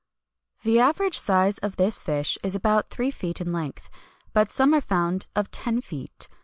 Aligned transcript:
[XXI 0.57 0.65
157] 0.65 0.73
The 0.73 0.89
average 0.89 1.19
size 1.19 1.57
of 1.59 1.75
this 1.75 2.01
fish 2.01 2.35
is 2.43 2.55
about 2.55 2.89
three 2.89 3.11
feet 3.11 3.39
in 3.39 3.51
length; 3.53 3.91
but 4.33 4.49
some 4.49 4.73
are 4.73 4.81
found 4.81 5.27
of 5.35 5.51
ten 5.51 5.79
feet. 5.79 6.27